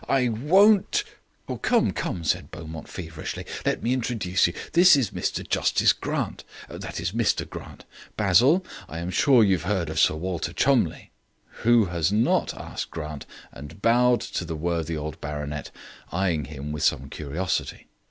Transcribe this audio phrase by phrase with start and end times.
[0.09, 1.03] I won't"
[1.61, 3.45] "Come, come," said Beaumont feverishly.
[3.67, 4.53] "Let me introduce you.
[4.73, 7.85] This is Mr Justice Grant that is, Mr Grant.
[8.17, 11.09] Basil, I am sure you have heard of Sir Walter Cholmondeliegh."
[11.65, 15.69] "Who has not?" asked Grant, and bowed to the worthy old baronet,
[16.11, 17.85] eyeing him with some curiosity.